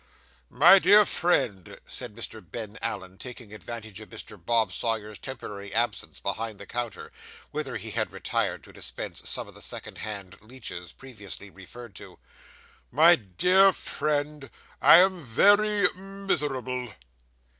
[0.49, 2.43] 'My dear friend,' said Mr.
[2.51, 4.43] Ben Allen, taking advantage of Mr.
[4.43, 7.11] Bob Sawyer's temporary absence behind the counter,
[7.51, 12.17] whither he had retired to dispense some of the second hand leeches, previously referred to;
[12.91, 14.49] 'my dear friend,
[14.81, 16.91] I am very miserable.